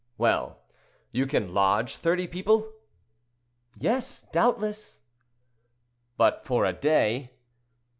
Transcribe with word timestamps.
"Well; 0.17 0.63
you 1.11 1.27
can 1.27 1.53
lodge 1.53 1.95
thirty 1.95 2.25
people?" 2.27 2.73
"Yes, 3.77 4.23
doubtless." 4.31 5.01
"But 6.17 6.43
for 6.43 6.65
a 6.65 6.73
day?" 6.73 7.35